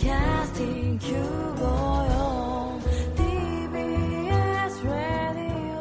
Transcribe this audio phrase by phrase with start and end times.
[0.00, 2.80] Podcasting 954
[3.16, 5.76] TBS Radio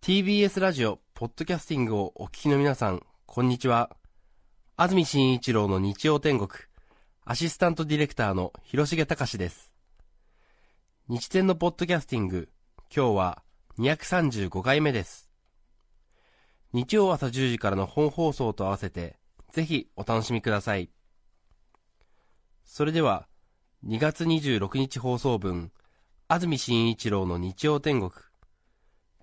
[0.00, 3.90] TBS ラジオ、ポッドキャスティングをお聞きの皆さん、こんにちは。
[4.76, 6.50] 安住紳一郎の日曜天国、
[7.24, 9.72] アシスタントディレクターの広重隆です。
[11.08, 12.48] 日天のポッドキャスティング、
[12.94, 13.42] 今日は
[13.80, 15.28] 235回目です。
[16.72, 19.18] 日曜朝10時からの本放送と合わせて、
[19.50, 20.90] ぜひお楽しみください。
[22.72, 23.26] それでは、
[23.84, 25.72] 2月26日放送分、
[26.28, 28.12] 安住紳一郎の日曜天国、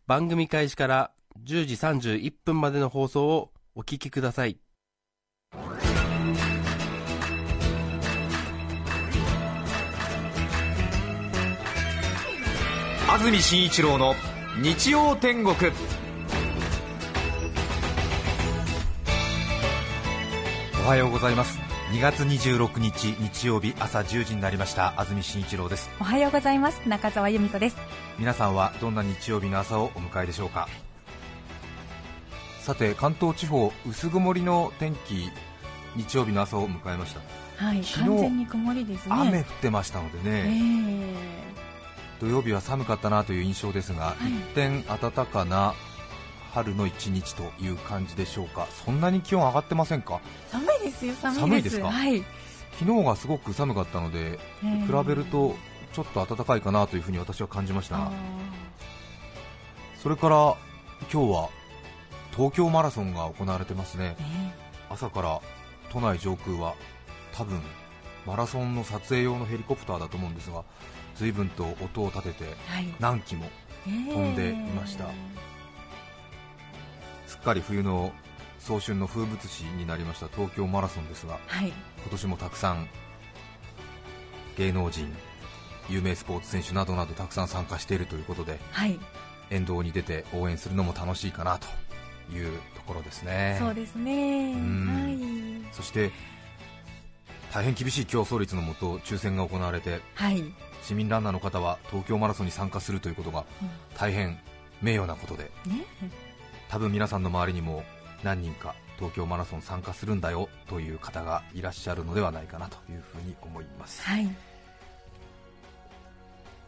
[0.06, 1.12] 番組開始から
[1.46, 4.60] 10時31分までの放送をお聞きください。
[13.10, 14.14] 安住紳一郎の
[14.62, 15.56] 日曜天国。
[20.84, 21.67] おはようございます。
[21.92, 25.00] 2月26日日曜日朝10時になりました。
[25.00, 25.90] 安住紳一郎です。
[26.02, 26.82] おはようございます。
[26.88, 27.78] 中澤由美子です。
[28.20, 30.68] 皆さんはどんな日曜日の朝をお迎えでしょうか？
[32.62, 35.30] さて関東地方薄曇りの天気
[35.96, 37.22] 日曜日の朝を迎えました、
[37.66, 39.16] はい完全に曇りですね。
[39.18, 41.16] 雨降ってましたのでえね、え
[42.20, 44.28] 土曜日は寒かったなという印象ですが、い。
[44.28, 45.74] 一転暖かな
[46.54, 48.68] 春の一日という感じでしょうか。
[48.86, 50.20] そんなに気温上がってませんか？
[50.52, 51.80] 寒いですよ寒いです。
[51.80, 51.90] か？
[51.90, 52.24] はい、
[52.80, 55.56] 昨日がすごく寒かったので、ええ比べると
[55.94, 57.98] ちょっと暖かいかなというふうに私は感じました。
[57.98, 58.12] あが
[60.02, 60.56] それから
[61.12, 61.50] 今日は
[62.36, 64.16] 東京マラソンが行われてますね。
[64.90, 65.42] 朝から
[65.90, 66.76] 都内上空は
[67.34, 67.62] 多分
[68.26, 70.64] マラソンの撮影用のヘリコプターだと思うんですが
[71.16, 72.94] 随分と音を立ててはい。
[73.00, 73.50] 何機も
[73.86, 75.06] 飛んでいました
[77.28, 78.12] すっかり冬の
[78.60, 81.68] 早春の風物詩になりました東京マラソンですがはい。
[81.68, 82.88] 今年もたくさん
[84.58, 85.14] 芸能人
[85.90, 89.00] 有名スポーツ選手などなどたくさん参加しているということではい、
[89.50, 91.68] 沿道に出て応援するのも楽しいかなと
[92.36, 93.58] いうところですね。
[93.60, 94.54] そうですね。
[94.56, 95.68] ん。
[95.72, 96.12] そして
[97.54, 100.34] 大変厳しい競争率のもと抽選が行われてはい。
[100.42, 103.46] はい、市民ランナーの方は東京マラソンに参加するということが
[103.96, 104.40] 大変
[104.82, 105.86] 名誉なことでうんね
[106.70, 107.84] 多分皆さんの周りにも
[108.24, 114.04] 何人か東京マラソン参加するんだよという方がいらっしゃるのではないかなというふうに思います。
[114.04, 114.28] はい。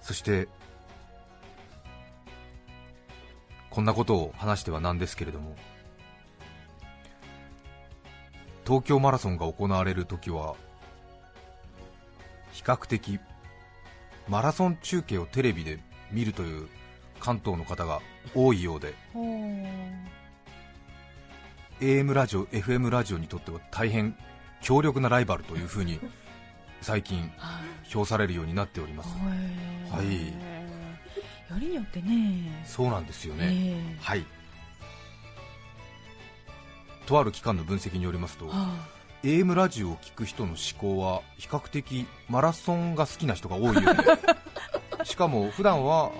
[0.01, 0.47] そして
[3.69, 5.55] こんなことを話してはなんですけれども
[8.65, 10.55] 東京マラソンが行われるときは
[12.51, 13.19] 比較的
[14.27, 15.79] マラソン中継をテレビで
[16.11, 16.67] 見るという
[17.19, 17.99] 関東の方が
[18.35, 18.93] 多いようで。
[21.79, 24.15] AM ラジオ、FM ラジオにとっては大変
[24.61, 25.99] 強力なライバルというふうに
[26.81, 27.89] 最近はい。
[27.89, 29.09] 評されるようになっております。
[29.91, 30.27] はい。
[30.27, 32.63] よりによってね。
[32.65, 34.25] そうなんですよね、えはい。
[37.07, 38.75] とある機関の分析によりますとえは
[39.23, 43.73] AM ラジオを聞く人の思考は比較的マラソンが好きな人が多いよう
[44.97, 45.05] で。
[45.05, 46.11] しかも普段は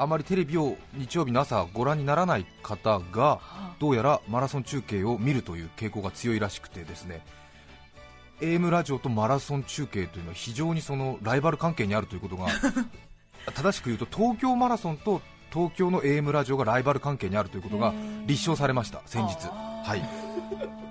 [0.00, 7.24] あまりテレビを日曜日の朝ご覧にならない方があどうやらマラソン中継を見るという傾向が強いらしくてですね。
[8.40, 12.46] AM ラジオとマラソン中継というのは非常にそのライバル関係にあるということが
[13.52, 15.20] 正しく言うと東京マラソンと
[15.52, 17.92] 東京の AM ラジオがライバル関係にあるということが
[18.26, 19.48] 立証されました先日。
[19.48, 20.87] はい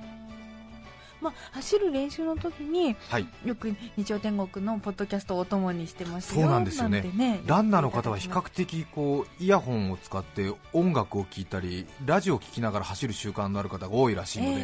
[1.27, 3.27] まあ、走る練習の時にはい。
[3.45, 7.01] よく日曜天国のポッドキャストをお供にしてますよそうなんですよね。
[7.01, 7.41] ね。
[7.45, 14.55] ランナーの方は比較的こうイヤホンを使って音楽を聴いたりラジオを聴きながら走る習慣のある方が多いらしいの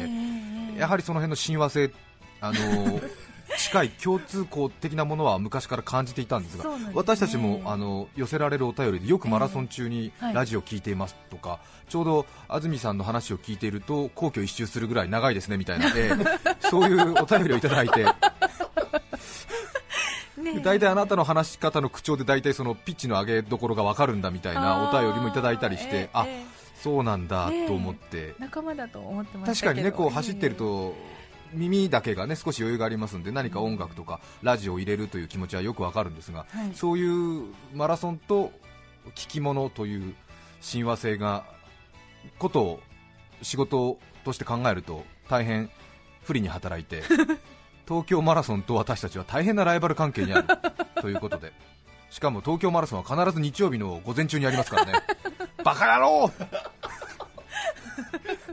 [0.74, 1.92] で、やはりその辺の親和性
[2.40, 3.00] あの
[3.58, 6.92] 近い共通項的なものは昔から感じていたんですがすね。
[6.94, 10.34] 私たちもあの寄せられるお便りでよくマラソン中にえはい。
[10.34, 15.88] ラジオ聞いていますとか、ちょうど安住さんの話を聞いていると皇居一周するぐらい長いですねみたいな。
[15.88, 16.10] ので
[16.60, 18.04] そういうお便りをいただいて。
[20.36, 26.54] ね大体あなたの話し方の口調で大体そのピッチの上げどころが分かるんだみたいなお便りもいただいたりしてあええ
[26.84, 28.34] そうなんだと思って。
[28.38, 30.94] 仲間だと思ってまし確かにねこう走ってると
[31.52, 36.70] 耳だけがね少し余裕がありますんで何か音楽とかラジオを入れるという気持ちはよくわかるんですが、はい。
[36.74, 37.44] そういう
[37.74, 38.52] マラソンと
[39.14, 40.14] 聞き物という
[40.60, 41.44] 親和性が
[42.38, 42.80] ことを
[43.42, 45.70] 仕事として考えると大変
[46.22, 47.02] 不利に働いて
[47.86, 50.46] 東京マラソンと私たちは大変なライバル関係にある
[51.00, 51.52] ということで。
[52.10, 54.92] しかも東京マラソンは必ず日曜日の午前中にありますからね。
[55.64, 56.30] バカ野郎！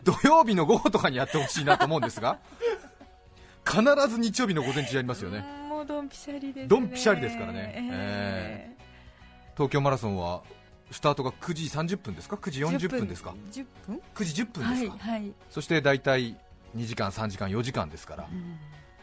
[0.04, 2.40] 土曜日の午後とかにやってほしいなと思うんですが
[3.66, 5.46] 必ず日曜日の午前中やりますよね。
[5.56, 6.68] うんもうドンピシャリですね。
[6.68, 7.74] ドンピシャリですからね。
[7.92, 8.70] え
[9.56, 10.44] 東京マラソンは
[10.92, 14.02] スタートが9時30分ですか？9時ー40分ですか？10分。
[14.14, 16.38] 9時10分ですか、はいはい、そして大体
[16.76, 18.28] 2時間3時間4時間ですから。
[18.32, 18.58] うん。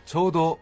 [0.06, 0.58] ちょうど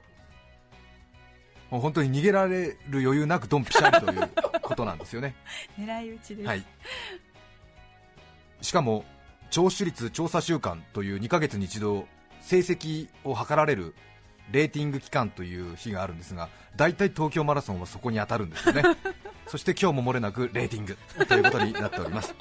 [1.70, 4.30] もう本当に逃げられる余裕なくドンピシャリという
[4.62, 5.34] ことなんですよね。
[5.78, 6.64] 狙い撃ちです、はい。
[8.62, 9.04] しかも
[9.50, 12.08] 聴取率調査週間という2ヶ月に一度
[12.46, 13.92] 成績を測られる
[14.52, 18.84] レーティング期間という日があるんですが大体東京マラソンはそこに当たるんですよね。
[19.48, 20.96] そして今日も漏れなくレーティング
[21.26, 22.34] ということになっております。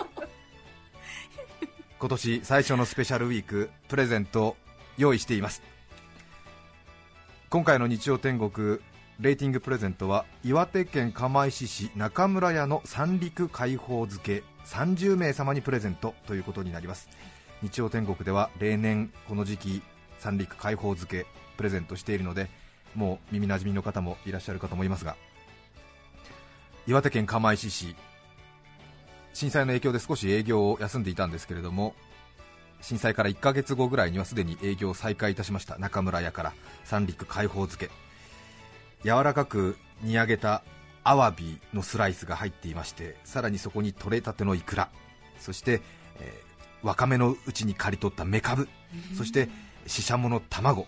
[1.98, 4.56] 今年最初のスペシャルウィークプレゼント
[4.98, 5.63] 用意しています。
[7.50, 8.78] 今回の日曜天国
[9.19, 17.10] レーティングプレゼントは岩手県釜石市中村屋の三陸開放漬け30名様にプレゼントということになります。
[17.63, 19.81] 日曜天国では例年この時期
[20.25, 22.50] 三陸開放漬けプレゼントしているので
[22.95, 25.16] もう耳なじみの方もいらっしゃるかと思いますが
[26.88, 27.95] 岩手県釜石市
[29.33, 31.94] 震災の影響で少し営業を休んでいたんですけれども
[32.81, 37.92] 震災から1ヶ月後ぐらいにはすでに営業を再開いたしました中村屋から三陸開放漬け。
[39.04, 40.63] 柔らかく煮上げた
[41.04, 44.89] アワビのスライスが入っていましてさらにそこに取れたてのイクラ
[45.39, 45.81] そして、
[46.19, 46.45] えー
[46.86, 48.69] わかめのうちに刈り取ったメカブ
[49.18, 49.50] そして
[49.88, 50.88] ししゃもの卵。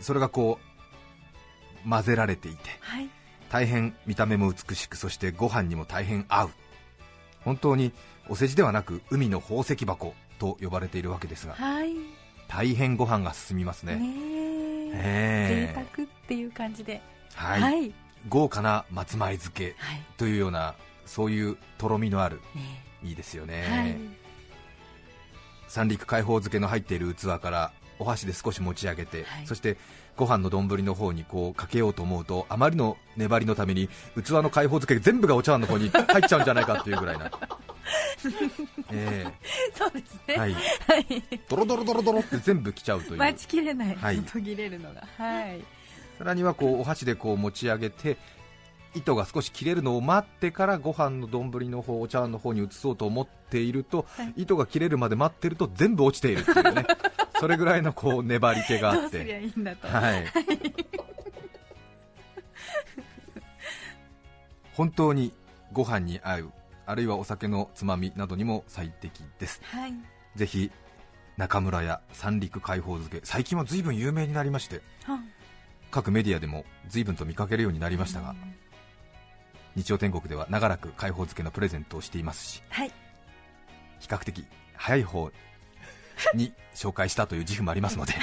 [0.00, 0.58] それがこ
[1.84, 3.08] う混ぜられていてはい。
[3.50, 6.50] 大変見た目も美しくそしてご飯にも大変合う。
[7.44, 7.92] 本当に
[8.28, 11.94] お世辞ではなく海の宝石箱と呼ばれているわけですがはい。
[12.46, 13.96] 大変ご飯が進みますね。
[13.96, 14.92] ねえ。
[14.94, 15.74] ええ。
[15.74, 17.00] 贅沢っていう感じで。
[17.34, 17.94] はい、はい、
[18.28, 20.02] 豪華な松前漬けはい。
[20.16, 20.74] というような
[21.06, 23.96] そういうとろみのあるねいいですよね、はい。
[25.68, 29.46] 三陸開放漬けの入っている器からお箸で少し持ち上げて、はい。
[29.46, 29.76] そして
[30.16, 37.30] ご飯の丼の方にこうかけようと思うとあまりの粘りのために器の開放漬け全部がお茶碗の方に入っちゃうんじゃないかっていうぐらいな。
[38.92, 39.26] え
[39.74, 40.20] そうですね。
[40.28, 40.52] えはい。
[40.52, 41.40] はい。
[41.48, 43.18] ドロドロドロドロって全部きちゃうという。
[43.18, 44.20] 待ちきれない、はい。
[44.22, 45.02] 途切れるのが。
[45.16, 45.62] はい。
[46.18, 48.16] さらにはこうお箸でこう持ち上げて
[48.94, 54.32] 糸が少し切れるのを待ってからご飯の丼の方お茶碗の方に移そうと思っていると、はい。
[54.36, 56.86] 糸が切れるまで待ってると全部落ちているっていうね
[57.40, 59.42] それぐらいのこう粘り気があって。
[59.42, 60.24] いいんだと、はい。
[64.74, 65.32] 本当に
[65.72, 66.52] ご飯に合う
[66.86, 69.60] あるいはお酒のつまみなどにも最適です。
[69.64, 69.92] はい。
[70.36, 70.70] ぜひ
[71.36, 75.20] 中村屋三陸開放漬け最近は随分有名になりましては
[75.90, 78.34] 各メディアでも随分と見かけるようになりましたが、
[79.74, 82.92] 日曜天国では長らく開放漬けのプレゼントをしていますしはい
[84.00, 84.44] 比較的
[84.74, 85.30] 早い方
[86.34, 88.14] に紹介したという自負もありますので、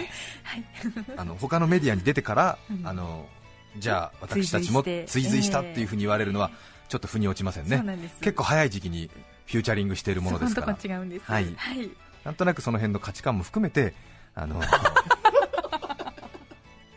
[1.16, 2.86] あの他のメディアに出てから、うん。
[2.86, 3.28] あの
[3.76, 6.50] じゃあ私たちも追随したっていうふうに言われるのは
[6.88, 7.82] ちょっと腑に落ちませんね、
[8.20, 9.10] 結構早い時期に
[9.46, 10.66] フューチャリングしているものですから。
[10.68, 11.24] そこんとこ違うんです。
[11.24, 11.52] はい。
[11.56, 11.90] はい、
[12.24, 13.94] なんとなくその辺の価値観も含めて
[14.34, 14.60] あの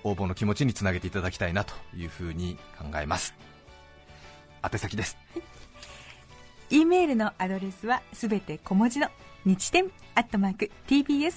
[0.03, 3.33] 応募の気持ちにつなげていただきたいなというふうに考えます。
[4.63, 5.18] 宛先です。
[6.69, 9.09] E メールのアドレスはすべて小文字の
[9.47, 11.31] 日天アットマーク tbs.co.jp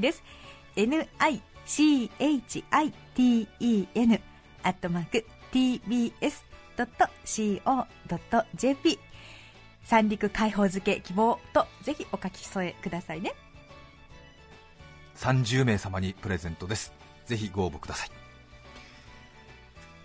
[0.00, 0.24] です。
[0.74, 1.06] Nichiten
[4.62, 6.58] アットマーク tbs.co.jp
[9.84, 13.34] 三陸開放漬け希望とぜひお書き添えくださいね。
[15.16, 16.94] 30名様にプレゼントです。
[17.26, 18.10] ぜひご応募ください。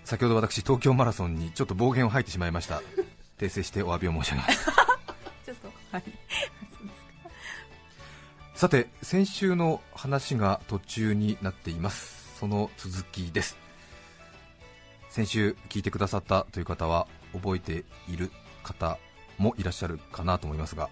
[0.03, 2.81] 先ほど私東京マラソンにちょっと暴言を吐いてしまいました。
[3.37, 4.80] 訂正してお詫びを申し上げます。
[8.55, 12.37] さて先週の話が途中になっています。
[12.39, 13.57] その続きです。
[15.09, 18.31] 先週聞いてくださったという方は覚えている
[18.63, 18.97] 方
[19.37, 20.89] もいらっしゃるかなと思いますが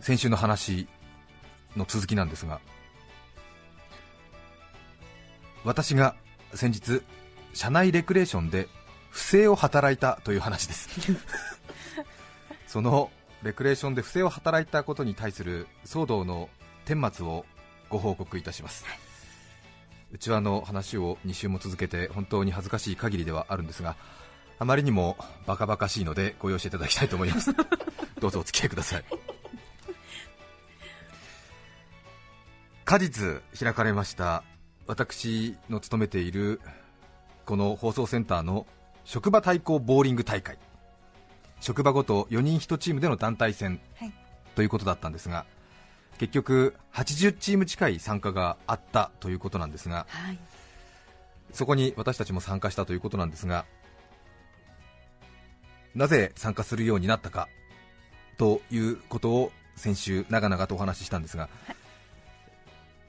[0.00, 0.88] 先週の話
[1.76, 2.60] の続きなんですが
[5.64, 6.14] 私が
[6.54, 7.02] 先日
[7.54, 8.68] 社内レクレーションで
[9.10, 10.88] 不正を働いたという話です。
[12.68, 13.10] その
[13.42, 16.50] レクレーションで不正を働いたことに対する騒動の
[16.84, 17.46] 顛末を
[17.88, 18.84] ご報告いたします。
[20.12, 23.96] うちわの話を2週も続けて本当に恥ずかしい限りではあるんですが
[24.58, 27.54] あまりにもバカバカしいのでご容赦いただきたいと思います。
[28.20, 29.04] どうぞお付き合いください。
[32.84, 34.44] 果実開かれました。
[34.86, 36.60] 私の勤めている
[37.46, 38.66] この放送センターの
[39.04, 40.58] 職場対抗ボーリング大会
[41.60, 44.12] 職場ごと4人1チームでの団体戦はい。
[44.54, 45.46] ということだったんですが
[46.18, 50.38] 結局80チーム近い参加があったということなんですがはい。
[51.52, 53.64] そこに私たちも参加したということなんですが
[55.94, 57.48] なぜ参加するようになったか
[58.36, 61.48] ということを先週長々とお話ししたんですが、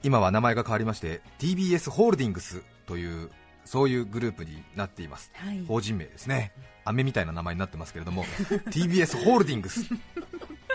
[0.02, 3.30] 今は名前が変わりまして TBS ホールディングスという
[3.70, 5.64] そういうグループになっています、はい。
[5.64, 6.50] 法人名ですね。
[6.84, 9.88] 飴みたいな名前になってますけれども TBS ホールディングス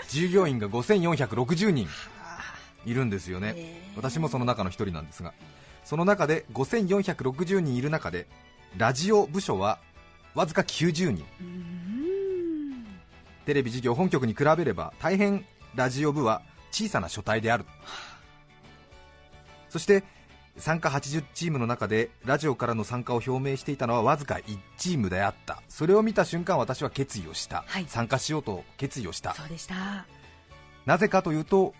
[0.08, 1.86] 従業員が5460人
[2.86, 5.34] いるんですよね、私もその中の一人なんですが
[5.84, 8.28] その中で5460人いる中で
[8.78, 9.78] ラジオ部署は
[10.34, 11.26] わずか90人。
[13.44, 17.66] テレビ事業本局に比べれば大変ラジオ部は小さな書体である。
[19.68, 20.02] そして
[20.58, 25.62] 参加80チームの中でラジオからの参加を表明していたのはわずか1チームであった。
[25.68, 27.84] それを見た瞬間私は決意をした、はい。
[27.88, 29.34] 参加しようと決意をした。
[29.34, 30.06] そうでした。
[30.86, 31.74] なぜかというと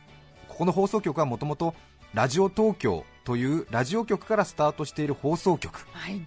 [0.48, 1.74] ここの放送局はもともと
[2.12, 5.86] ラジオ東京というラジオ局からスタートしている放送局。
[5.92, 6.20] はい。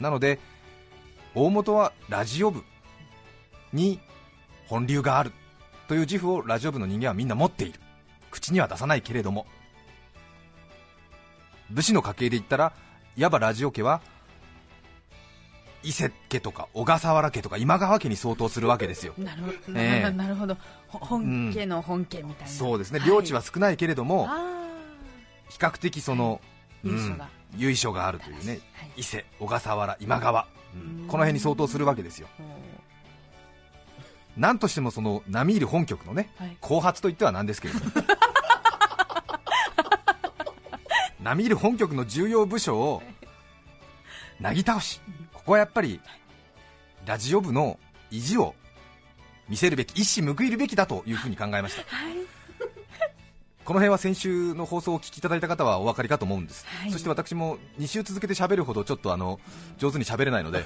[0.00, 0.38] なので
[1.34, 2.64] 大元はラジオ部
[3.72, 4.00] に
[4.66, 5.32] 本流がある
[5.86, 7.80] という自負をラジオ部の人間はみんな持っている。
[8.30, 9.46] 口には出さないけれども
[11.70, 12.72] 武士の家系で言ったら
[13.16, 14.00] いわばラジオ家は
[15.82, 19.14] 伊勢家とか小笠原家とか今川家に相当するわけですよ。
[19.16, 20.10] なるほど、ええ。
[20.10, 20.56] なるほど。
[20.88, 22.98] ほ本家の本家みたいな、そうですね。
[22.98, 24.68] はい領地は少ないけれども、あ
[25.48, 26.40] 比較的その、
[26.84, 27.24] 由緒が。
[27.24, 28.60] うん由緒があるというね。
[28.74, 28.92] はい。
[28.98, 32.28] 伊勢小笠原今川、うんこの辺に相当するわけですよ。
[34.36, 36.56] なんとしてもその並みいる本局のね、はい。
[36.60, 37.90] 後発といってはなんですけれども
[41.22, 43.02] 並みいる本局の重要部署を
[44.40, 45.00] なぎ倒し
[45.32, 46.00] ここはやっぱり
[47.06, 47.78] ラジオ部の
[48.10, 48.54] 意地を
[49.48, 51.82] 見せるべき一矢報いるべきだというふうに考えました。
[51.94, 52.39] はい。
[53.64, 56.90] この辺は先週の放送をお聞きいただいた方はお分かりかと思うんです、はい。
[56.90, 59.38] そして私も2週続けて喋るほどちょっとあの
[59.78, 60.64] 上手に喋れないので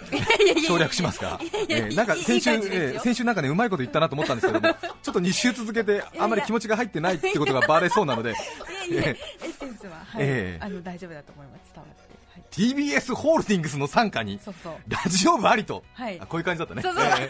[0.66, 4.68] 省略しますが、えーなんか先週、いいえー先週なんかねうまいこと言ったなと思ったんですけども、
[5.02, 8.34] ちょっと2週続けてあまり気持ちが入ってないってことがバレそうなので、
[8.88, 9.10] いやいや。
[9.10, 10.22] エッセンスは、はい。
[10.22, 10.64] ええ。
[10.64, 11.72] あの大丈夫だと思います。
[11.74, 14.74] 伝わって、はい、TBS ホールディングスの傘下にそうそう。
[14.88, 16.18] ラジオ部ありと、はい。
[16.20, 16.82] あこういう感じだったね。
[16.82, 17.04] そうそう。
[17.04, 17.28] えー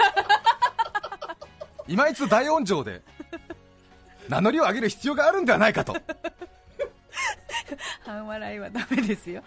[1.87, 3.03] 今一度大音量で
[4.29, 5.97] 名乗りを上げる必要があるんではないかと。
[8.05, 9.43] 半笑いはダメですよ。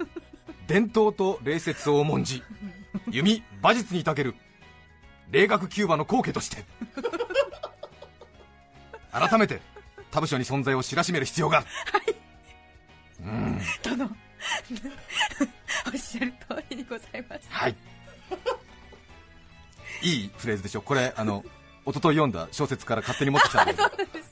[0.66, 2.42] 伝統と礼節を重んじ
[3.10, 4.34] 弓馬術に長ける
[5.30, 6.64] 霊学キューバの後家として。
[9.10, 9.60] 改めて
[10.10, 11.62] 他部署に存在を知らしめる必要があ
[12.06, 12.16] る、
[13.20, 13.60] うん。
[13.82, 14.04] 殿。
[14.04, 17.48] おっしゃる通りにございます。
[17.50, 17.76] はい。
[20.02, 21.44] いいフレーズでしょこれあの
[21.88, 23.74] 一昨日読んだ小説から勝手に持ってきたん で、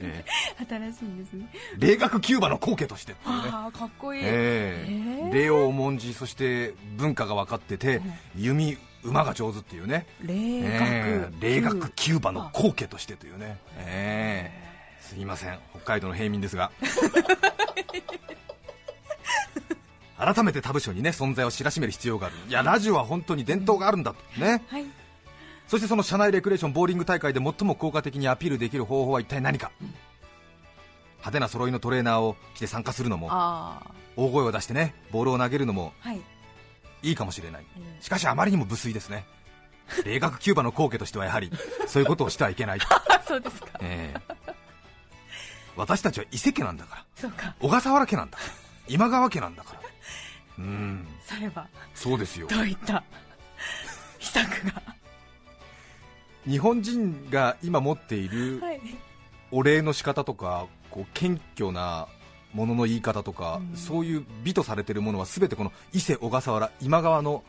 [0.01, 0.25] え
[0.69, 1.49] 新しいんですね。
[1.79, 3.13] ー霊学キューバの後家として。
[3.13, 4.91] ねああかっこいい、ええ。
[4.91, 5.31] ー。
[5.31, 8.03] え礼を重んじそして文化が分かってて
[8.37, 10.07] 弓馬が上手っていうね。
[10.21, 14.67] 霊え学、ー霊学キューバの後家としてというね、えー
[15.07, 15.59] すいません。
[15.71, 16.73] 北海道の平民ですが。
[20.19, 22.37] 改めて他部署にね存在を知らしめる必要がある。
[22.49, 24.41] いやラジオは本当に伝統があるんだと。
[24.41, 24.63] ね。
[24.69, 24.87] はい
[25.69, 29.73] そしてその社内レクレーションボーリング大会で最も効果的にアピールできる方法は一体何か、
[31.19, 33.83] 派手な揃いのトレーナーを着て参加するのもあ
[34.17, 36.21] 大声を出してねボールを投げるのもあはい。
[37.03, 37.67] いいかもしれない。
[37.77, 38.03] うん。
[38.03, 39.27] しかしあまりにも無粋ですね。
[40.05, 41.51] 霊学キューバの後家としてはやはり
[41.87, 43.69] そういうことをしてはいけない、あ そうですか。
[43.81, 44.55] ええ。
[45.77, 47.05] 私たちは伊勢家なんだから。
[47.17, 47.55] そうか。
[47.61, 48.39] 小笠原家なんだ
[48.89, 49.81] 今川家なんだから。
[50.59, 51.07] うん。
[51.23, 51.67] されば。
[51.95, 52.47] そうですよ。
[52.49, 53.03] どういった
[54.19, 54.96] 秘策が？
[56.49, 58.81] 日本人が今持っているはい。
[59.53, 62.09] お礼の仕方とかこう謙虚な
[62.53, 63.77] ものの言い方とか、うん。
[63.77, 67.45] そういう美とされているものは全てこの伊勢小笠原今川の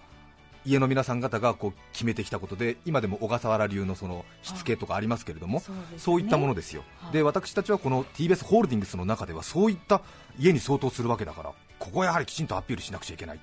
[0.66, 5.62] 家の皆さん方がこう決めてきたことで今でも小笠原流のそのしつけとかありますけれども
[5.98, 6.24] そうね。
[6.24, 7.14] いったものですよ、はい。
[7.14, 10.02] で私たちはこの TBS ホールディングスの中ではそういった
[10.38, 13.40] 家に相当するわけだからここはやはりきちんとアピールしなくちゃいけない。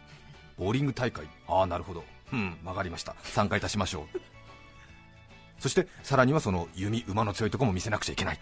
[0.58, 1.26] ボーリング大会。
[1.48, 2.04] ああなるほど。
[2.32, 3.16] うん分かりました。
[3.22, 4.33] 参加いたしましょう
[5.58, 8.38] そしてさらにはその弓馬の強いところも見せなくちゃいけない。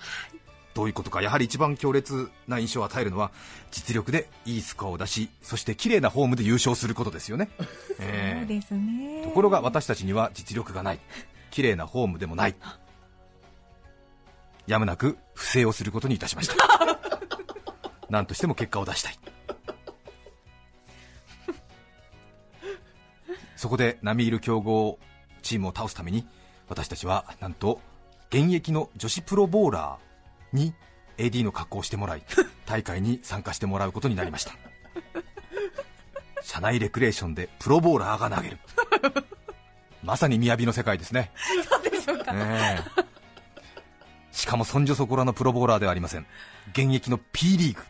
[0.74, 1.20] どういうことか。
[1.22, 3.30] やはり一番強烈な印象を与えるのは
[3.70, 7.50] 実力でいいスコアを出しそして綺麗なフォームで優勝することですよね、
[8.00, 8.40] ええ。
[8.40, 9.22] そうですね。
[9.24, 11.00] ところが私たちには実力がない。
[11.50, 12.54] 綺麗なフォームでもない。
[14.66, 16.54] やむなく不正をすることにいたしました。
[18.08, 19.18] 何としても結果を出したい。
[23.56, 24.98] そこで並みいる強豪
[25.42, 26.26] チームを倒すために
[26.72, 27.80] 私たちはなんと
[28.30, 30.72] 現役の女子プロボーラーに
[31.18, 32.22] AD の格好をしてもらい
[32.64, 34.52] 大会に参加してもらうことになりました。
[36.42, 38.58] 社内レクレーションでプロボーラーが投げる。
[40.02, 41.30] まさに雅の世界ですね。
[41.68, 42.32] そうでしょうか。
[42.32, 43.04] ねえ。
[44.32, 46.26] しかもそんじょそこらのプロボーラーではありません。
[46.72, 47.82] 現役の P リーグ。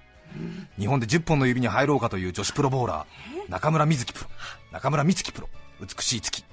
[0.77, 3.51] 日本で10本の指に入ろうかという女子プロボーラー。
[3.51, 4.31] 中村瑞希プロ。
[4.73, 5.49] 中村美月プロ。
[5.81, 6.45] 美しい月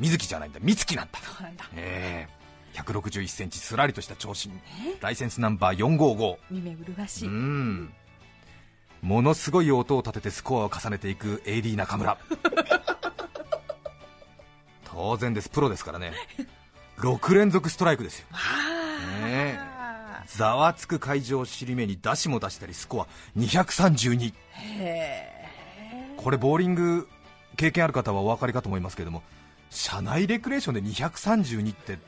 [0.00, 0.60] 瑞希じゃないんだ。
[0.62, 1.18] 美月なんだ。
[1.20, 1.64] そうなんだ。
[1.74, 2.80] ええ。
[2.80, 4.50] 161センチすらりとした長身。
[5.00, 7.30] ライセンスナンバー455耳麗しうい。
[7.30, 7.92] ん。
[9.02, 12.18] ものすごい音を立ててスコアを重ねていく AD 中村。
[14.84, 15.48] 当然です。
[15.48, 16.12] プロですからね。
[16.98, 18.26] 6連続ストライクですよ。
[20.26, 23.06] ざわつく会場を尻目に出しも出したりスコア。
[23.38, 24.32] 232
[26.16, 27.08] これボーリング
[27.56, 29.22] 経験ある方はお分かりかと思いますけれども
[29.74, 31.98] 社内レクレーションで232って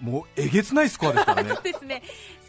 [0.00, 2.02] もうえげつないスコアですからね そうですね。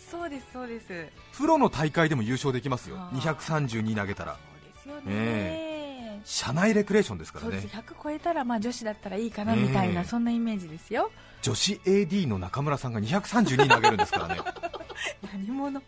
[0.10, 1.08] そうです、そうです。
[1.34, 4.38] プロの大会でも優勝できますよあー232投げたら
[4.84, 5.02] そうですよね。
[5.08, 7.76] え社内レクレーションですからねそうです。
[7.76, 11.12] 100超えたら、まあ女子だったらいいかなみたいな、ええそんなイメージですよ。
[11.42, 14.42] 女子 AD の中村さんが232投げるんですからね
[15.32, 15.82] 何者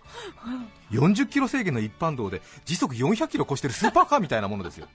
[0.92, 4.88] ？40キロ制限の一般道で時速400キロ越してるスーパーカーみたいなものですよ。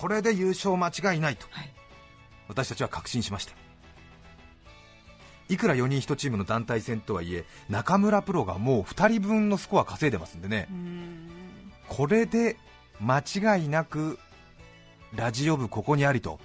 [0.00, 1.70] これで優勝間違いないとはい。
[2.48, 3.52] 私たちは確信しました
[5.50, 10.68] いくら4人1チームの団体戦とはいえ中村プロがもう2人分のスコア稼いでますんでね。
[11.88, 12.56] これで
[12.98, 14.18] 間違いなく
[15.14, 16.40] ラジオ部ここにありと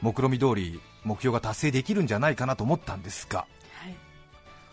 [0.00, 3.48] 目論見通り目標が達成できるんじゃないかなと思ったんですが
[3.80, 3.96] はい。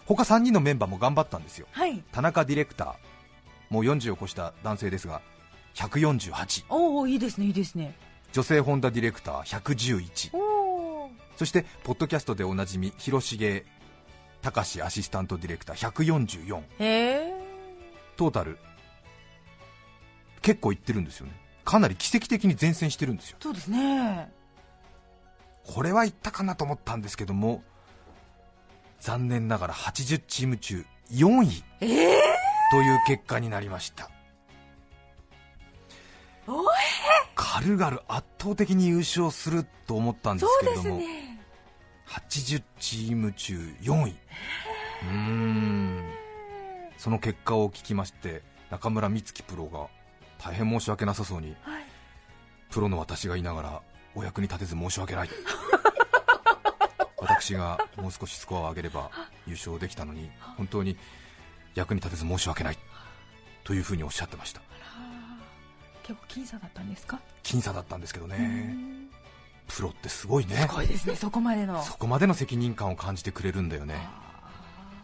[0.06, 2.04] 他3人のメンバーも頑張ったんですよはい。
[2.12, 5.22] 田中ディレクターもう40を越した男性ですが
[5.78, 7.96] 148おおいいですね、いいですね。
[8.34, 10.40] 女性本田ディレクター111お
[11.06, 13.64] おそしてポッドキャストでおなじみ広重
[14.42, 17.34] 隆アシスタントディレクター144へえ。
[18.18, 18.58] トータル
[20.42, 21.34] 結構いってるんですよね。
[21.64, 23.38] かなり奇跡的に前線してるんですよ。
[23.40, 24.32] そうですね。
[25.64, 27.62] これはいったかなと思ったんですけども
[29.00, 32.22] 残念ながら80チーム中4位ええ
[32.72, 34.10] という結果になりました。
[34.10, 34.17] お
[37.36, 41.40] 軽々圧倒的に優勝すると思ったんですけれども、すね。
[42.08, 44.12] 80チーム中4位。
[44.12, 45.10] うー。
[45.10, 46.04] ん。
[46.98, 49.88] その結果を聞きまして中村美月プロが
[50.40, 51.84] 大変申し訳なさそうにはい。
[52.70, 53.82] プロの私がいながら
[54.16, 55.30] お役に立てず申し訳ない。
[57.20, 59.12] 私がもう少しスコアを上げれば
[59.46, 60.98] 優勝できたのに本当に
[61.76, 62.78] 役に立てず申し訳ない。
[63.68, 64.62] というふうにおっしゃってました
[66.08, 67.20] 結構僅差だったんですか？
[67.44, 69.10] 僅差だったんですけどうねん
[69.68, 70.56] プロってすごいね。
[70.56, 71.84] すごいですね、そこまでの。
[71.84, 73.96] そこまでの責任感を感じてくれるんだよね。
[73.98, 74.54] あ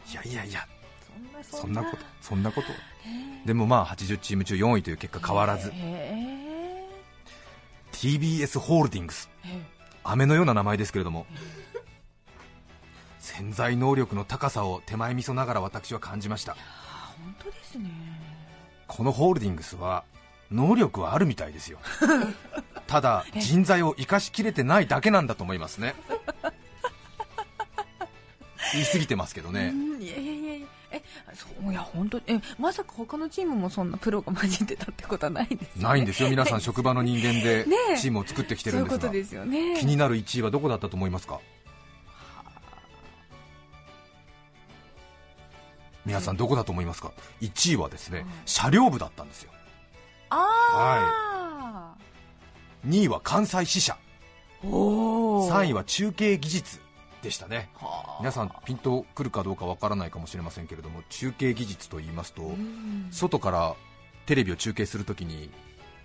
[0.10, 0.66] いやいやいや。
[1.42, 2.68] ーそそんなことそんなこと。
[3.46, 5.70] でもまあ80チーム中4位という結果変わらず。
[5.74, 6.88] へ
[7.92, 8.84] TBS ホー。
[8.84, 9.30] ルディングス
[10.06, 11.26] 飴のような名前ですけれども。
[13.20, 16.56] 潜在能力の高さを手前味噌ながら私は感じました。
[17.22, 17.90] 本当ですね。
[18.88, 20.06] このホールディングスは
[20.54, 21.80] 能力はあるみたいですよ。
[22.88, 25.96] ただ人材を生かしきれてないだけなんだと思いますね。
[28.74, 29.72] 言い過ぎてますけどね。
[29.74, 30.68] うんいやいやいやいや。
[30.92, 31.02] え
[31.34, 35.84] そういや本当えまさか他のチームもそんなプロが混じってたってことはないんですよね。
[35.84, 36.30] ないんですよ。
[36.30, 37.66] 皆さん 職場の人間で
[38.00, 39.46] チームを作ってきてるんですが。
[39.46, 39.78] ね。
[39.80, 41.40] 気になる1位はどこだったと思いますか？
[46.06, 47.12] 皆さんどこだと思いますか
[47.42, 49.53] ？1位はですねうん車両部だったんですよ
[50.36, 51.96] あ
[52.88, 53.94] 2位は関西支社。
[53.94, 56.80] あ、おお3位は中継技術
[57.22, 57.70] でしたね。
[57.76, 58.18] はあ。
[58.20, 63.08] 皆さんピンとくるかどうかわからないかもしれませんけれども中継技術と言いますとうん。
[63.12, 63.76] 外から
[64.26, 65.50] テレビを中継するときに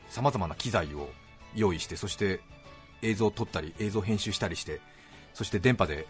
[0.08, 1.08] さまざまな機材を
[1.54, 2.40] 用意してそして
[3.02, 4.80] 映像を撮ったり映像を編集したりして
[5.34, 6.06] そして電波で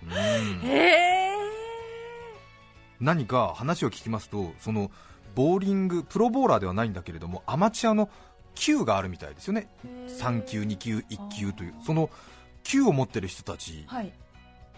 [0.05, 0.13] うん。
[0.13, 0.17] え
[0.65, 0.69] へ
[1.33, 1.37] え。
[3.01, 4.91] 何か話を聞きますとその
[5.35, 8.09] ボーリングプロボーラーではないんだけれどもアマチュアの
[8.55, 9.69] 級があるみたいですよね。
[10.09, 12.09] 3級2級1級というその
[12.63, 14.13] 級を持ってる人たちはい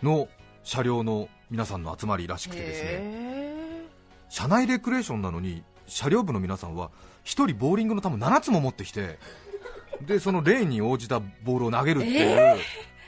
[0.02, 0.28] の
[0.62, 2.88] 車両の皆さんの集まりらしくてですね。
[2.90, 3.84] へ
[4.28, 6.90] 車内レクレーションなのに車両部の皆さんは
[7.24, 9.18] 1人ボーリングの球7つも持ってきて
[10.06, 12.58] でそのレーンに応じたボールを投げるっていう、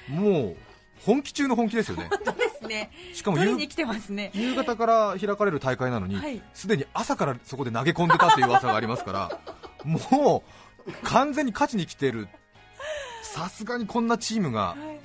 [0.09, 0.57] もう
[1.05, 2.11] 本気中の本気ですよね。
[3.15, 3.57] しかも夕
[4.11, 4.31] ね。
[4.35, 6.43] 夕方から開かれる大会なのにはい。
[6.53, 9.39] すで、に朝からそこで投げ込んでたという噂がありますから
[9.85, 10.43] も
[10.87, 12.29] う完全に勝ちに来てる。
[13.23, 15.00] さすがにこんなチームがはい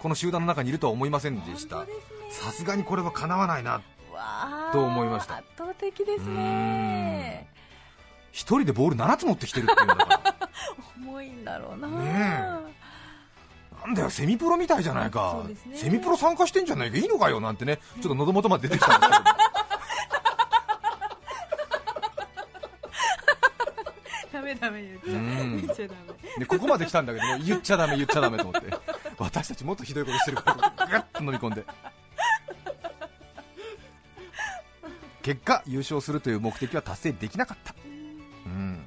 [0.00, 1.86] この集団の中にいるとは思いませんでした。
[2.30, 3.82] さすがにこれはかなわないな
[4.72, 5.36] と思いました。
[5.36, 7.48] 圧倒的ですうね
[8.32, 10.48] 一人でボール7つ持ってきてるっていうんだから
[10.96, 11.88] 重いんだろうな。
[11.88, 12.70] ね
[13.84, 15.44] なんだよセミプロみたいじゃないか。
[15.46, 15.76] ね。
[15.76, 17.78] セミプロ参加してんじゃないかいいのかよなんてね。
[17.96, 19.24] ちょっと喉元まで出てきたんですけど。
[24.32, 24.98] ダメダメ言っ
[25.74, 26.10] ちゃダメ。
[26.38, 28.70] でここまで来たんだけども言っちゃダメ言っちゃダメと思って
[29.20, 31.64] 私たちもっとひどいことしてるからガッと飲み込んで。
[35.22, 37.74] 結果優勝するという目的は達成できなかった、
[38.46, 38.82] うん、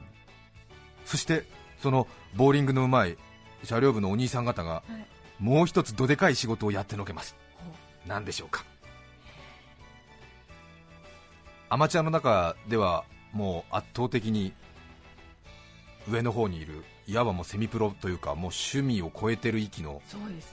[1.06, 1.46] そして
[1.82, 3.18] そのボーリングのうまい
[3.64, 5.06] 車両部のお兄さん方がはい。
[5.40, 7.36] もう一つどでかい仕事をやってのけます。
[8.08, 8.64] 何でしょうか。
[11.70, 14.54] アマチュアの中ではもう圧倒的に
[16.10, 20.02] 上の方にいるいわばもうセミプロというかもう趣味を超えてる域の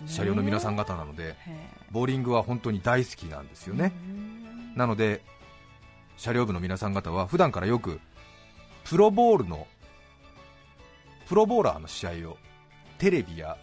[0.06, 3.92] 車両の皆さん方なのでへボーリングは本当に大好きなんですよえね。
[3.94, 5.22] うんなので
[6.16, 8.00] 車両部の皆さん方は普段からよく
[8.84, 9.66] プロボールの
[11.28, 12.36] プロボーラーの試合を
[12.98, 13.56] テレビや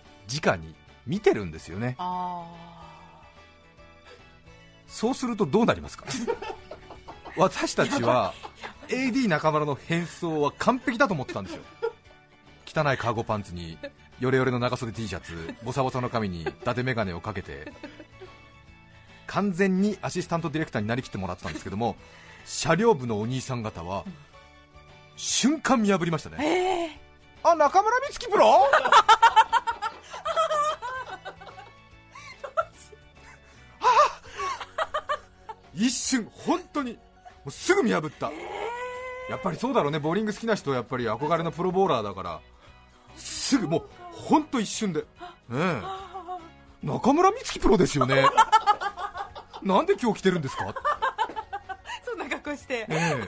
[0.43, 0.73] 直に
[1.05, 1.95] 見てるんですよね。
[1.99, 2.45] あ
[4.87, 6.05] そうするとどうなりますか？
[7.37, 8.33] 私たちは
[8.87, 11.61] AD 中村の変装は完璧だと思ってたんですよ
[12.77, 13.77] 汚いカーゴパンツに
[14.19, 17.73] ヨレヨレの長袖 T シャツボサボサの髪に伊達眼鏡をかけて
[19.25, 21.95] 完全にアシスタントディレクターになりきってもらってたんですけども
[22.45, 24.05] 車両部のお兄さん方は
[25.15, 26.45] 瞬間見破りましたあね。
[26.45, 26.99] ええ
[27.43, 28.69] あ中村美月プロ？
[35.73, 36.99] 一瞬本当にも
[37.47, 38.31] うすぐ見破った、
[39.29, 39.99] やっぱりそうだろうね。
[39.99, 42.41] ボーリング好きな人はやっぱり憧れのプロボーラーだから
[43.17, 45.05] すぐもう本当一瞬で、ね
[45.51, 45.81] え、
[46.83, 48.25] 中村美月プロですよね。
[49.63, 50.73] なんで今日来てるんですか？
[52.05, 52.85] そんな格好して。
[52.87, 53.27] ええ。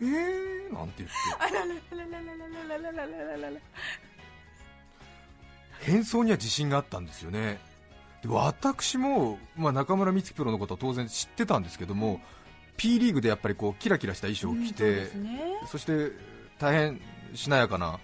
[0.00, 1.14] えー、なんて言って。
[1.38, 1.70] あららら
[2.20, 3.60] らららららら
[5.80, 7.60] 変装には自信があったんですよね
[8.22, 12.20] で私も、まあ、中村美月プロのことは当然知ってたんですけども
[12.78, 15.40] P リーグでやっぱりこうキラキラした衣装を着て、うんそね
[15.70, 16.12] そして
[16.58, 17.00] 大変
[17.34, 17.98] しなやかな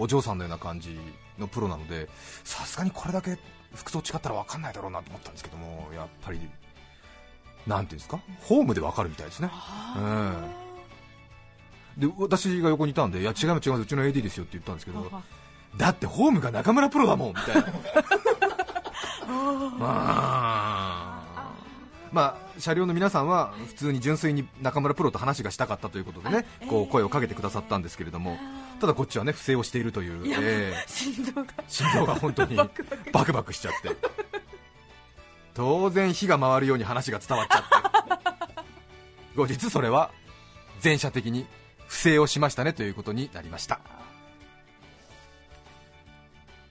[0.00, 0.98] お嬢さんのような感じ
[1.38, 2.08] のプロなので
[2.44, 3.38] さすがにこれだけ
[3.74, 6.40] 服装違ったら分かんないだろうなと思ったんですけどもやっぱり
[7.66, 8.18] なんていうんですか？
[8.42, 9.50] ホームで分かるみたいですね。
[9.52, 10.42] あ
[11.98, 15.20] で私が横にいたんでいや違います違いますうちの AD ですよって言ったんですけどー
[15.76, 17.62] だってホームが中村プロだもんみたいな。
[19.78, 21.20] まあ。
[22.12, 28.36] まあ車両の皆さんは普通に純粋に中村プロと話がしたかったということでねこう声をかけてくださったんですけれども
[28.80, 30.26] ただこっちはね不正をしているという。
[30.26, 30.84] ええ。
[30.88, 31.46] 心臓が。
[31.68, 32.66] 心臓が本当にバ
[33.24, 33.52] クバク。
[33.52, 33.96] しちゃって。
[35.54, 39.36] 当然火が回るように話が伝わっちゃって。
[39.36, 40.10] 後日それは
[40.80, 41.46] 全社的に
[41.86, 43.80] 不正をしましたねということになりました。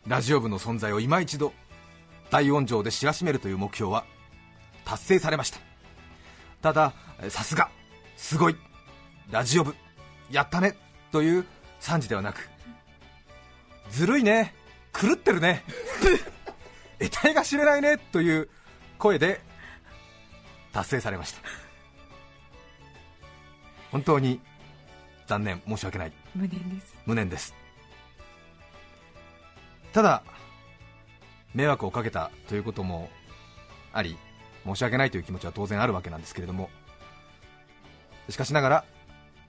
[0.07, 1.53] ラジオ部の存在を今一度
[2.31, 4.05] 大音上で知らしめるという目標は
[4.83, 5.59] 達成されました。
[6.61, 7.69] ただえさすが
[8.17, 8.55] すごい
[9.29, 9.75] ラジオ部
[10.31, 10.75] やったね
[11.11, 11.45] という
[11.79, 12.49] 賛辞ではなく
[13.89, 14.53] ずるいね
[14.93, 15.63] 狂ってるね
[16.99, 18.49] 得体が知れないねという
[18.97, 19.41] 声で
[20.73, 21.41] 達成されました。
[23.91, 24.39] 本当に
[25.27, 26.11] 残念申し訳ない。
[26.35, 26.97] 無念です。
[27.05, 27.55] 無念です。
[29.93, 30.23] ただ
[31.53, 33.09] 迷惑をかけたということも
[33.91, 34.17] あり
[34.65, 36.69] 申し訳ないという気持ちは当然あるわけなんですけれども
[38.29, 38.85] しかしながら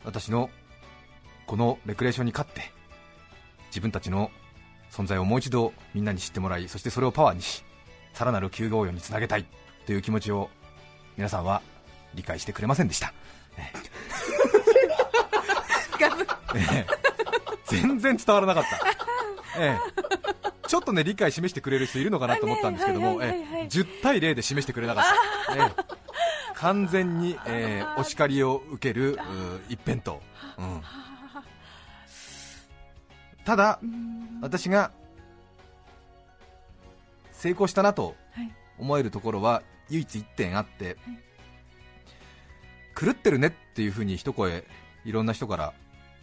[0.04, 0.48] 私の
[1.46, 2.70] このレクレーションに勝って
[3.68, 4.30] 自分たちの
[4.90, 7.64] 存在をもう一度みんなに知ってもらいそしてそれをパワーにし
[8.12, 9.46] さらなる休業用につなげたい
[9.86, 10.50] という気持ちを
[11.16, 11.62] 皆さんは
[12.14, 13.12] 理解してくれませんでした、
[17.66, 19.78] 全然伝わらなかった、ええ。
[20.66, 23.62] ちょっとね理解示してくれる人いるのかなと思ったんですけども、はいはいはいはい。
[23.62, 23.66] ええ。
[23.66, 25.04] 10対0で示してくれなかっ
[25.46, 25.72] た、ええ。
[26.54, 29.18] 完全に、ええお叱りを受けるう
[29.68, 30.16] 一辺倒、
[30.58, 30.82] うん
[33.44, 33.80] ただ
[34.40, 34.92] 私が
[37.32, 38.52] 成功したなとはい。
[38.78, 40.96] 思えるところは唯一1点あって、
[42.98, 44.64] 狂ってるねっていうふうに一声
[45.04, 45.74] いろんな人から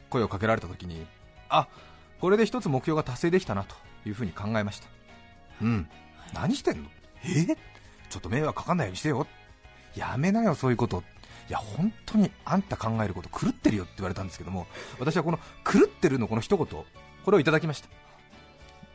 [0.09, 1.05] 声をかけられた時に
[1.49, 1.67] あ
[2.19, 3.75] これで一つ目標が達成できたなと
[4.05, 4.87] いうふうに考えました。
[5.61, 5.89] うん、
[6.33, 6.89] 何してんの？
[7.23, 7.45] え？
[8.09, 9.27] ちょっと迷惑かかんないようにしてよ。
[9.95, 11.03] やめなよそういうこと。
[11.49, 14.67] いや本当にあんた考えること狂ってるよって言われたんですけども
[14.99, 16.67] 私はこの狂ってるのこの一言
[17.27, 17.89] これをいただきました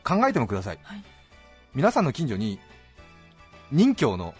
[0.03, 1.03] 考えてもください、はい。
[1.75, 2.59] 皆さんの近所に
[3.71, 4.33] 任教の、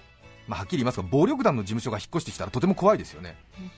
[0.48, 3.38] まあ、はっきり言いますが暴力団の事務所が引っ越してきたらとても怖いですよね。
[3.60, 3.72] うん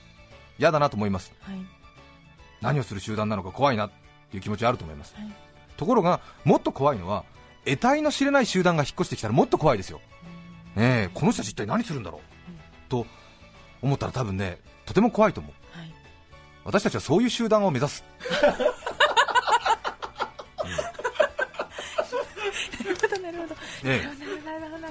[0.58, 1.34] 嫌だなと思います。
[1.42, 1.58] はい。
[2.62, 3.90] 何をする集団なのか怖いなっ
[4.30, 5.14] ていう気持ちはあると思います。
[5.14, 5.30] はい。
[5.76, 7.26] ところがもっと怖いのは
[7.66, 10.00] 得体の知れない集団が引っ越してきたらもっと怖いですよ、
[10.76, 13.06] ねえこの人たち一体何するんだろう、と
[13.82, 15.78] 思ったら多分ねとても怖いと思う。
[15.78, 15.94] はい。
[16.64, 18.02] 私たちはそういう集団を目指す
[22.84, 23.54] なるほどなるほど
[23.86, 24.08] ええ。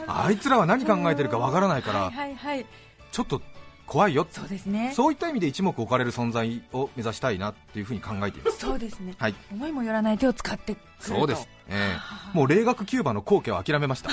[0.08, 2.36] あいつらは何考えてるかわからないからはいはい。
[2.36, 2.65] はい
[3.12, 3.41] ちょっと
[3.88, 4.27] 怖いよ。
[4.29, 4.91] そうですね。
[4.93, 8.60] そういった意味で一目置かれる存在を目指したいなっていうふうに考えています。
[8.60, 9.13] そうですね。
[9.17, 9.36] はい。
[9.53, 11.05] 思いもよらない手を使ってくると。
[11.05, 11.97] そうです、ええ。
[11.97, 12.36] はあ。
[12.36, 14.10] もう霊学キューバの後継は諦めました。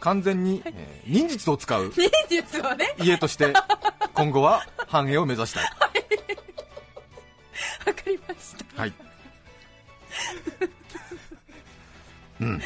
[0.00, 2.94] 完全に、えー忍術を使う忍術をね。
[2.98, 3.52] 家として
[4.14, 5.64] 今後は繁栄を目指したい。
[7.86, 8.80] わかりました。
[8.80, 8.92] はい。
[12.40, 12.60] うん。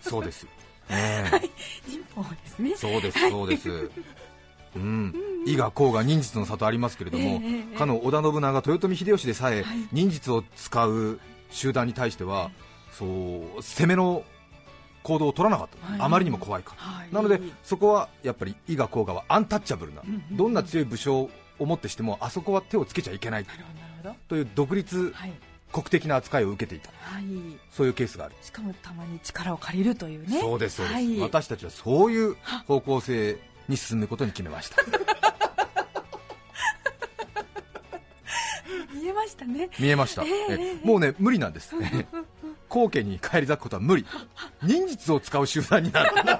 [0.00, 0.46] そうです。
[0.90, 1.24] え。
[1.32, 1.50] え
[1.88, 2.76] 忍法ですね。
[2.76, 3.90] そうです、そうです。
[4.76, 5.14] うん。
[5.46, 9.76] 伊賀甲賀忍術の里ありますけれども、ええええかの織田信長、豊臣秀吉でさえ、はい。
[9.92, 11.20] 忍術を使う
[11.50, 12.50] 集団に対しては、
[12.92, 13.04] そ
[13.58, 14.24] う攻めの
[15.02, 16.00] 行動を取らなかった、はい。
[16.00, 17.08] あまりにも怖いから、はい。
[17.12, 23.46] なのでそこはやっぱり伊賀甲賀はアンタッチャブルな、うんうんどんな強い武将をもってしてもあそこは手をつけちゃいけない。
[24.28, 25.32] という独立はい
[25.74, 26.90] 国的な扱いを受けていた。
[26.90, 27.24] はい。
[27.72, 30.40] そういうケースがある、しかもたまに力を借りるというね。
[30.40, 32.36] そうですそうです、はい、私たちはそういう
[32.68, 33.36] 方向性
[33.68, 34.76] に進むことに決めました。
[38.94, 39.68] 見えましたね。
[39.80, 41.74] 見えました、えええもうね無理なんです。
[42.68, 44.06] 後家に返り咲くことは無理。
[44.62, 46.14] 忍術を使う集団になる。
[46.16, 46.38] よか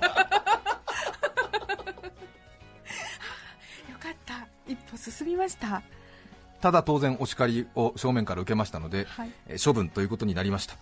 [4.10, 4.46] った。
[4.68, 5.82] 一歩進みました
[6.64, 9.30] ただ当然お叱りを正面から受けましたので、はい。
[9.48, 10.76] えー処分ということになりました。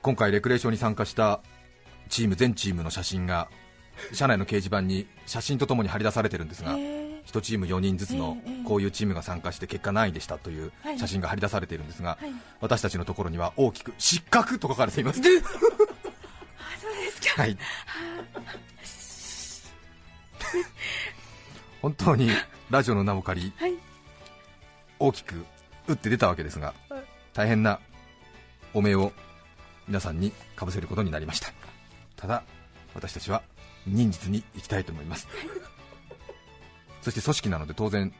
[0.00, 1.42] 今回レクレーションに参加した
[2.08, 3.50] チーム全チームの写真が
[4.14, 7.22] 社内の掲示板に写真とともに貼り出されてるんですが、えー。
[7.26, 10.98] 1チーム4人ずつのこういうチームが参加して結果何位でしたというはい。
[10.98, 12.32] 写真が貼り出されているんですが、はい。
[12.62, 15.20] 私たちのところには大きく失格と書かれています。
[15.20, 15.38] あそう
[16.94, 17.42] ですか。
[17.42, 17.58] はい。
[21.82, 22.30] 本当に
[22.70, 23.71] ラジオの名を借りはい
[25.02, 25.44] 大きく
[25.88, 26.74] 打って出たわけですが
[27.34, 27.80] 大変な
[28.72, 29.12] 汚名を
[29.88, 31.48] 皆さんにかぶせることになりました。
[32.16, 32.44] ただ
[32.94, 33.42] 私たちは
[33.84, 35.26] 忍術に行きたいと思います。
[37.02, 38.12] そして組織なので当然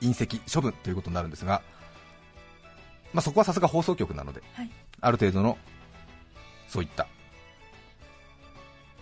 [0.00, 1.60] 隕石処分ということになるんですが、
[3.12, 4.70] まあ、そこはさすが放送局なのではい。
[5.02, 5.58] ある程度の
[6.68, 7.06] そういった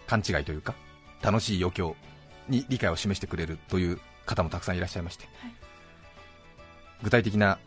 [0.09, 0.75] 勘違いというか
[1.23, 1.95] 楽しい余興
[2.49, 5.53] に理解を示してくれるという方もたくさんいらっしゃいまして、はい。
[7.03, 7.59] 具体的な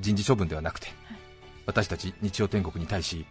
[0.00, 1.18] 人事処分ではなくて、はい。
[1.66, 3.24] 私たち日曜天国に対し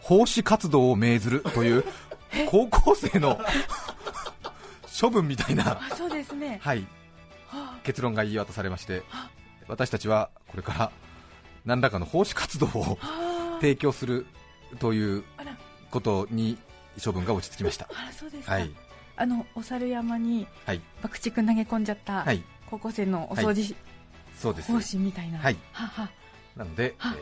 [0.00, 1.84] 奉仕活動を命ずるという
[2.50, 3.40] 高校生の
[5.00, 6.60] 処分みたいな、あそうですね。
[6.62, 6.86] はい、
[7.48, 9.02] は結論が言い渡されまして
[9.66, 10.92] 私たちはこれから
[11.64, 13.58] 何らかの奉仕活動をあ。
[13.60, 14.26] 提供する
[14.78, 15.24] という
[15.90, 16.58] ことに
[17.02, 17.88] 処分が落ち着きました。
[17.94, 18.70] あらそうですか、はい、
[19.16, 23.74] あのお猿山にはい、爆竹投げ込んじゃったはい、高校生のお掃除
[24.36, 24.72] そうです。
[24.72, 25.56] 方針みたいな、はい。
[25.72, 26.10] はは。
[26.56, 27.16] なので、えはー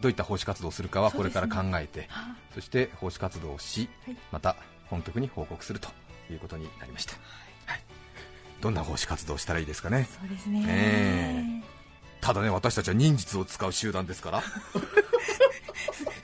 [0.00, 2.36] どういった奉仕活動をするかはこれから考えて、は。
[2.52, 4.16] そして奉仕活動をし、はい。
[4.32, 4.56] また
[4.90, 5.88] 本局に報告すると
[6.30, 7.14] いうことになりました。
[7.66, 7.80] はい、
[8.60, 10.08] どんな奉仕活動をしたらいいですかね。
[10.20, 11.62] そうですね、え。
[12.20, 14.40] ただね、私たちは忍術を使う集団ですから。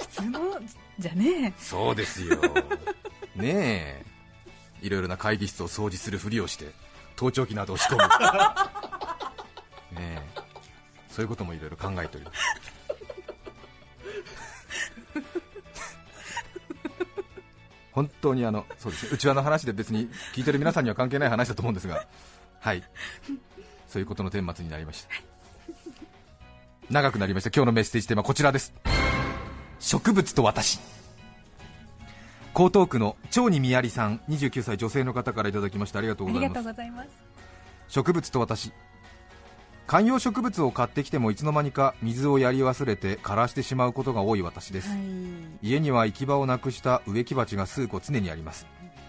[0.01, 0.61] 普通の
[0.99, 2.39] じゃねそうですよ。
[3.37, 4.05] ね
[4.83, 6.71] え、いろいろな会議室を掃除するふりをして、
[7.17, 8.03] 盗聴器などを仕込む。
[9.99, 10.23] ねえ、
[11.09, 12.41] そういうこともいろいろ考えております。
[17.93, 22.07] 本当にあのそうですね内輪の話で別に聞いてる皆さんには関係ない話だと思うんですが、
[22.61, 22.85] はい、
[23.89, 25.09] そういうことの顛末になりました。
[26.89, 27.51] 長くなりました。
[27.55, 28.73] 今日のメッセージテーマはこちらです。
[29.79, 30.81] 植物と私。
[32.55, 37.09] 江東区の長にみやりさん29歳女性の方からいただきましたありがとうございます。
[37.89, 38.73] 植物と私。
[39.87, 44.99] 観葉植物を買ってきてもいつの間にか水をやり忘れて枯らしてしまうことが多い私です、はい。
[45.63, 48.67] 家には行き場をなくした植木鉢が数個常にあります。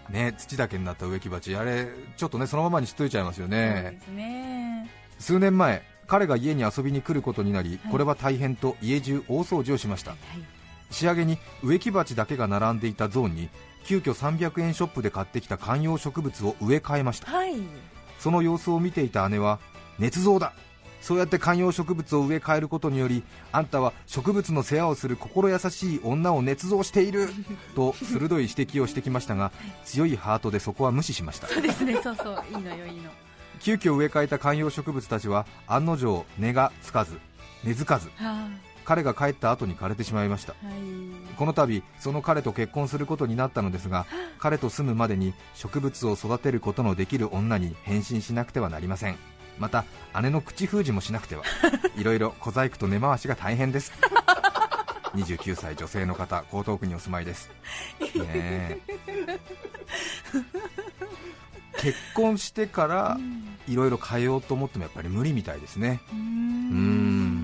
[0.09, 1.55] ね土だけになった植木鉢。
[1.55, 3.99] あれちょっとねそのままにしといちゃいますよね。
[4.13, 4.89] ね。
[5.19, 7.91] 数年前彼が家に遊びに来ることになり、はい。
[7.91, 10.11] これは大変と家中大掃除をしました。
[10.11, 10.60] はい
[10.91, 13.49] 仕上げに植木鉢だけが並んでいたゾーンに
[13.85, 17.31] 急遽300円ショップで買ってきた観葉植物を植え替えました。
[17.31, 17.55] はい。
[18.19, 19.59] その様子を見ていた姉は
[19.99, 20.53] 捏造だ!
[21.01, 27.29] そうやって観葉植物を植え替えることによりあんたは植物の世話をする心優しい女を捏造している!
[27.75, 29.51] と鋭い指摘をしてきましたが
[29.83, 31.47] 強いハートでそこは無視しました。
[31.47, 33.09] そうですねそうそういいのよいいの。
[33.59, 37.17] 急遽植え替えた観葉植物たちは案の定根がつかず
[37.63, 38.47] 根付かずは
[38.91, 40.53] 彼が帰った後に枯れてしまいました。
[40.61, 40.75] あはい。
[41.37, 44.05] この度その彼と結婚することになったのですが
[44.37, 49.15] 彼と住むまでに植物を育てることのできる女に変身しなくてはなりません。
[49.57, 49.85] また
[50.21, 51.43] 姉の口封じもしなくては。
[51.95, 53.93] いろいろ小細工と根回しが大変です。
[55.15, 57.49] 29歳女性の方江東区にお住まいです。
[58.01, 58.79] ねえ。
[61.77, 63.17] 結婚してから
[63.69, 66.01] いろいろ変えようと思ってもやっぱり無理みたいですね。
[66.11, 67.40] うーん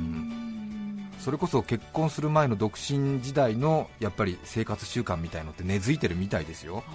[1.27, 6.85] それこそ結婚する前の独身時代のやっぱり生活習慣みたいのって根付いてるみたいですよ、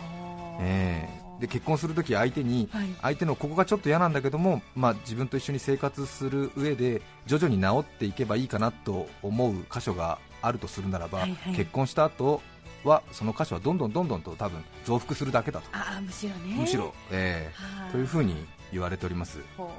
[0.59, 1.07] え
[1.39, 1.41] え。
[1.43, 2.87] で結婚するとき相手にはい。
[3.03, 11.55] 相手のここがちょっと嫌なんだけども、まあ、自分と一緒に生活する上で徐々に治っていけばいいかなと思う箇所があるとするならば、はいはい。
[11.55, 12.41] 結婚した後
[12.85, 16.55] はその箇所はどんどんどんどんと多分増幅するだけだと、ああむしろね。
[16.59, 19.41] むしろ、えはあえというふうに言われております。
[19.59, 19.71] ほ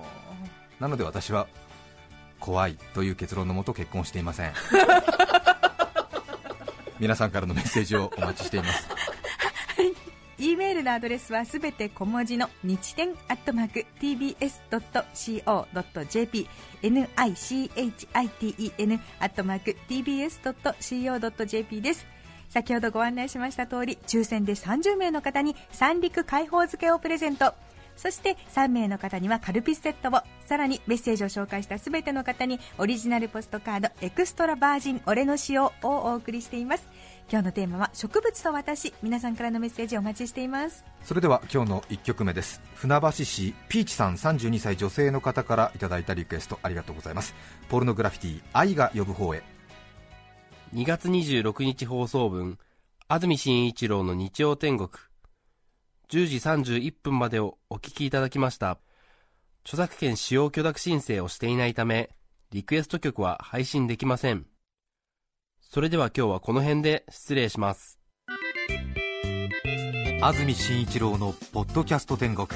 [0.80, 1.48] なので私は
[2.44, 4.52] 怖いという結論のもと結婚していません。
[7.00, 8.90] 皆さんからのメッセージをお待ちしています。
[8.90, 8.94] う
[10.38, 14.50] E メールのアドレスはすべて小文字の日天アットマーク tbs.co.jp
[16.82, 22.06] nichiten アットマーク tbs.co.jp です。
[22.50, 27.54] 先ほどご案内しました通り抽選で30名の方に三陸海宝漬けをプレゼント
[27.96, 30.22] そして3名の方にはカルピスセットを。
[30.46, 36.88] さらにメッセージを紹介したすべての方にオリジナルポストカードエクストラバージン俺の塩をお送りしています。
[37.32, 38.94] 今日のテーマは植物と私。
[39.02, 40.84] 皆さんからのメッセージお待ちしています。
[41.04, 42.62] それでは今日の1曲目です。
[42.76, 47.34] 船橋市ピーチさん32歳女性の方からいただいたリクエストありがとうございます。
[47.70, 49.44] ポルノグラフィティ愛が呼ぶ方へ。
[50.74, 52.58] 2月26日放送分、
[53.08, 54.90] 安住紳一郎の日曜天国。
[56.10, 58.80] 10時31分までをお聞きいただきました。
[59.66, 62.10] 著作権使用許諾申請をしていないため、
[62.52, 64.46] リクエスト曲は配信できません。
[65.62, 68.00] それでは今日はこの辺で失礼します。
[70.26, 72.48] 安住紳一郎のポッドキャスト天国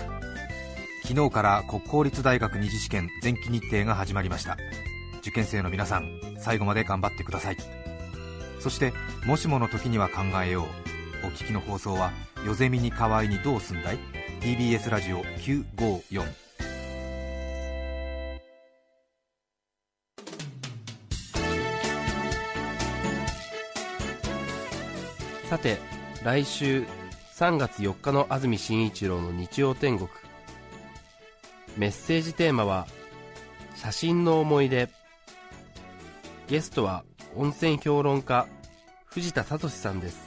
[1.04, 4.56] 昨日から国公立大学二次試験前期日程が始まりました
[5.20, 7.58] 受験生の皆さん最後まで頑張ってください
[8.62, 8.94] そして
[9.26, 12.12] もしもの時には考えようお聞きの放送は
[12.46, 14.00] 「夜ゼミに代わりにどうすんだい?」
[14.42, 16.48] TBS ラジオ954
[25.50, 25.78] さて、
[26.26, 26.86] 来週
[27.38, 30.10] 3月4日の安住紳一郎の日曜天国。
[31.78, 32.86] メッセージテーマは、
[33.76, 34.90] 写真の思い出。
[36.48, 37.06] ゲストは
[37.38, 38.46] 温泉評論家、
[39.06, 40.27] 藤田聡さんです。